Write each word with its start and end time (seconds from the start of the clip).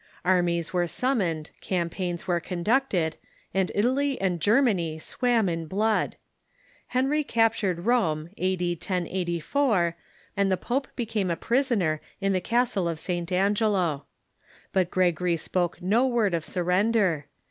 Armies 0.25 0.73
were 0.73 0.87
summoned, 0.87 1.51
campaigns 1.61 2.25
were 2.25 2.39
con 2.39 2.63
ducted, 2.63 3.17
and 3.53 3.71
Italy 3.75 4.19
and 4.19 4.41
Germany 4.41 4.97
swam 4.97 5.47
in 5.47 5.67
blood. 5.67 6.15
Henry 6.87 7.23
capt 7.23 7.57
ured 7.61 7.85
Rome 7.85 8.27
A.D. 8.35 8.79
1084, 8.81 9.95
and 10.35 10.51
the 10.51 10.57
pope 10.57 10.87
became 10.95 11.29
a 11.29 11.35
prisoner 11.35 12.01
in 12.19 12.33
the 12.33 12.41
castle 12.41 12.87
of 12.87 12.99
St. 12.99 13.31
Angelo. 13.31 14.05
But 14.73 14.89
Gregory 14.89 15.37
spoke 15.37 15.83
no 15.83 16.07
word 16.07 16.33
of 16.33 16.43
surren 16.43 16.91
der. 16.93 17.25